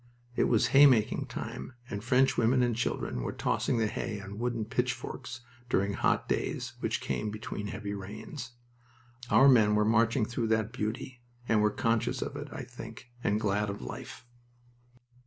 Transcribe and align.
It 0.35 0.45
was 0.45 0.69
haymaking 0.69 1.27
time 1.27 1.73
and 1.87 2.03
French 2.03 2.35
women 2.35 2.63
and 2.63 2.75
children 2.75 3.21
were 3.21 3.31
tossing 3.31 3.77
the 3.77 3.85
hay 3.85 4.19
on 4.19 4.39
wooden 4.39 4.65
pitchforks 4.65 5.41
during 5.69 5.93
hot 5.93 6.27
days 6.27 6.73
which 6.79 7.01
came 7.01 7.29
between 7.29 7.67
heavy 7.67 7.93
rains. 7.93 8.53
Our 9.29 9.47
men 9.47 9.75
were 9.75 9.85
marching 9.85 10.25
through 10.25 10.47
that 10.47 10.71
beauty, 10.73 11.21
and 11.47 11.61
were 11.61 11.69
conscious 11.69 12.23
of 12.23 12.35
it, 12.35 12.47
I 12.51 12.63
think, 12.63 13.11
and 13.23 13.39
glad 13.39 13.69
of 13.69 13.83
life. 13.83 14.25